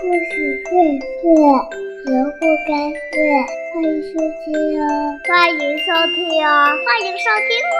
[0.00, 0.70] 故事荟
[1.00, 1.26] 萃，
[2.04, 3.18] 萝卜开会，
[3.74, 4.86] 欢迎收听哦！
[5.26, 6.48] 欢迎收听哦！
[6.86, 7.76] 欢迎收听哦！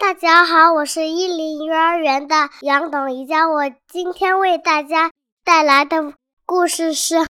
[0.00, 5.10] 大家好，我是伊林幼儿园的杨董一佳，我今天为大家
[5.44, 6.14] 带来的
[6.46, 7.26] 故事是：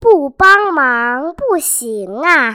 [0.00, 2.54] 不帮忙不行啊！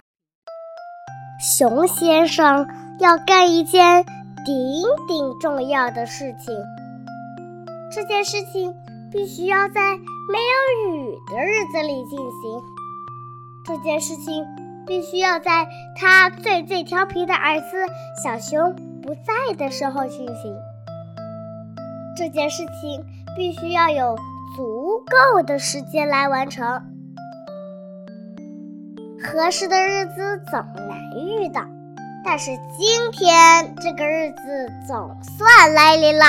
[1.40, 2.68] 熊先生
[3.00, 4.08] 要干一件。
[4.48, 4.56] 顶
[5.10, 6.56] 顶重要的事情，
[7.92, 8.74] 这件事情
[9.12, 12.62] 必须要在没有雨的日子里进行。
[13.66, 14.46] 这件事情
[14.86, 17.86] 必须要在他最最调皮的儿子
[18.24, 20.56] 小熊不在的时候进行。
[22.16, 23.04] 这件事情
[23.36, 24.16] 必须要有
[24.56, 26.66] 足够的时间来完成。
[29.22, 31.77] 合适的日子总难遇到。
[32.30, 36.26] 但是今天这个日子总算来临了。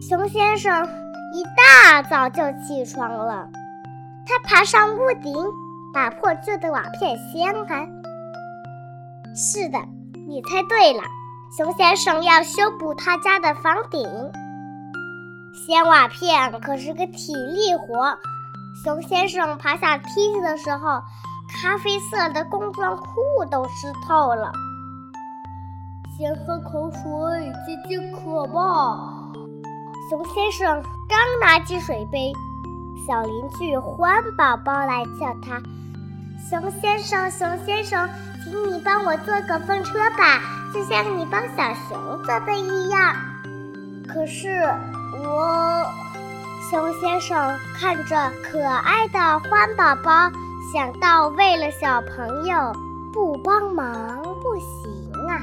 [0.00, 0.88] 熊先生
[1.34, 3.46] 一大早就起床了，
[4.26, 5.30] 他爬上屋顶，
[5.92, 7.86] 把破旧的瓦片掀开。
[9.36, 9.78] 是的，
[10.26, 11.02] 你猜对了，
[11.58, 14.08] 熊先生要修补他家的房顶。
[15.66, 18.16] 掀瓦片可是个体力活。
[18.82, 21.02] 熊先生爬下梯子的时候。
[21.62, 23.06] 咖啡色的工装裤
[23.50, 24.52] 都湿透了，
[26.16, 27.00] 先喝口水
[27.64, 29.32] 解解渴吧。
[30.10, 32.32] 熊先生刚拿起水杯，
[33.06, 35.62] 小邻居欢宝宝来叫他
[36.50, 38.08] ：“熊先生，熊先生，
[38.42, 40.40] 请你帮我做个风车吧，
[40.74, 43.14] 就像你帮小熊做的一样。”
[44.06, 44.60] 可是
[45.22, 45.86] 我，
[46.70, 50.30] 熊先生看着可爱的欢宝宝。
[50.72, 52.72] 想到为了小朋友
[53.12, 55.38] 不帮忙不行啊！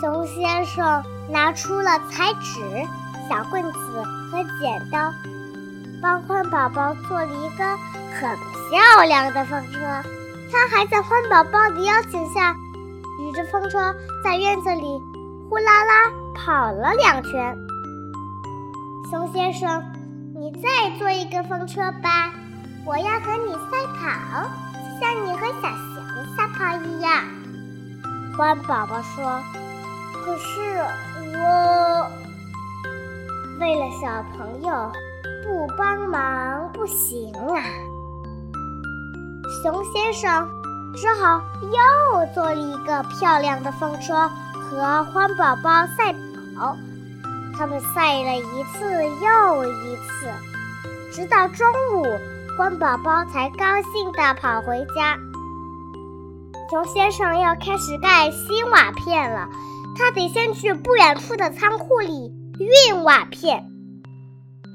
[0.00, 2.60] 熊先生拿出了彩纸、
[3.28, 3.78] 小棍子
[4.30, 5.12] 和剪刀，
[6.00, 7.64] 帮欢宝宝做了一个
[8.12, 8.36] 很
[8.70, 9.80] 漂亮的风车。
[10.52, 12.54] 他还在欢宝宝的邀请下，
[13.18, 15.00] 举着风车在院子里
[15.48, 17.56] 呼啦啦跑了两圈。
[19.10, 19.82] 熊先生，
[20.36, 22.32] 你再做一个风车吧。
[22.86, 24.46] 我要和你赛跑，
[25.00, 27.24] 像你和小熊赛跑一样。
[28.36, 29.40] 欢宝宝说
[30.22, 30.84] ：“可是
[31.32, 32.10] 我
[33.58, 34.92] 为了小朋友
[35.42, 37.64] 不帮忙不行啊。”
[39.62, 40.46] 熊先生
[40.94, 46.12] 只好又做了一个漂亮的风车和欢宝宝赛
[46.54, 46.76] 跑。
[47.56, 50.28] 他们赛了一次又一次，
[51.14, 52.04] 直到中午。
[52.56, 55.18] 欢宝宝才高兴地跑回家。
[56.70, 59.48] 熊先生要开始盖新瓦片了，
[59.98, 63.64] 他得先去不远处的仓库里运瓦片。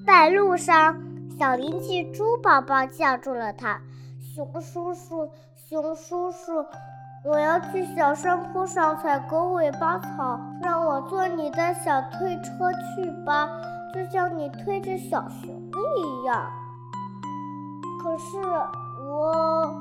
[0.05, 0.97] 半路上，
[1.39, 3.79] 小邻居猪宝宝叫住了他
[4.35, 6.65] ：“熊叔叔，熊叔叔，
[7.23, 13.47] 我要去小山坡上采狗尾巴草，让我坐你的小推车去吧，
[13.93, 15.49] 就像你推着小熊
[16.03, 16.45] 一样。”
[18.01, 18.37] 可是
[19.05, 19.75] 我，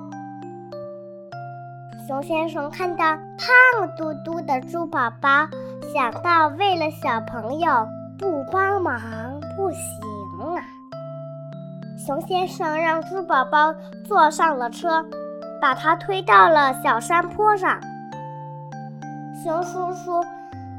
[2.07, 5.29] 熊先生看到胖嘟嘟的猪宝宝，
[5.95, 7.87] 想到为了小朋友
[8.19, 9.01] 不帮忙
[9.57, 9.81] 不行
[10.57, 10.63] 啊。
[11.97, 13.73] 熊先生让猪宝宝
[14.05, 15.05] 坐上了车，
[15.61, 17.81] 把它推到了小山坡上。
[19.43, 20.25] 熊叔叔，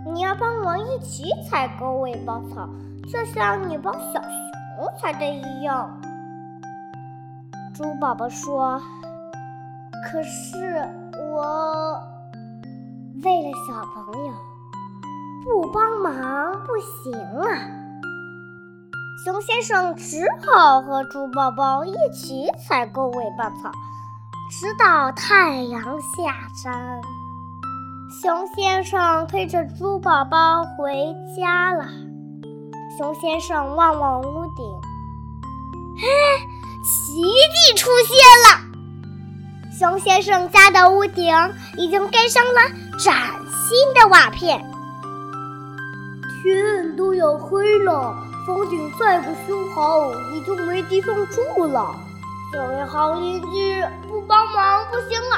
[0.06, 2.68] 你要帮忙一起采狗尾巴草，
[3.12, 5.99] 就像你帮小熊采的一样。
[7.80, 8.78] 猪宝宝说
[10.12, 10.86] ：“可是
[11.32, 11.98] 我
[13.24, 14.34] 为了小朋友
[15.46, 17.48] 不帮忙不行啊。”
[19.24, 23.72] 熊先生只好和猪宝宝一起采购尾巴草，
[24.52, 27.00] 直到太阳下山。
[28.22, 31.86] 熊先生推着猪宝宝回家了。
[32.98, 34.66] 熊先生望望屋顶，
[36.84, 38.16] 奇迹出现
[38.48, 38.62] 了！
[39.78, 41.34] 熊先生家的屋顶
[41.78, 42.62] 已经盖上了
[43.04, 44.60] 崭新的瓦片。
[46.42, 48.16] 天都要黑了，
[48.48, 51.96] 房顶再不修好，你就没地方住了。
[52.52, 55.36] 这位好邻居，不帮忙不行啊！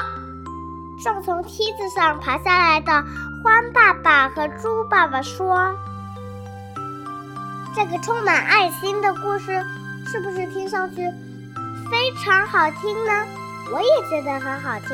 [1.02, 2.92] 正从梯子上爬下来的
[3.42, 5.74] 欢爸爸和猪爸爸说
[7.74, 9.60] ：“这个充满爱心的故事，
[10.06, 11.02] 是不是听上去？”
[11.92, 13.12] 非常好听呢，
[13.70, 14.88] 我也觉得很好听。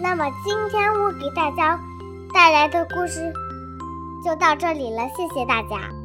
[0.00, 1.76] 那么今天我给大家
[2.32, 3.32] 带来的故事
[4.24, 5.95] 就到这里了，谢谢大家。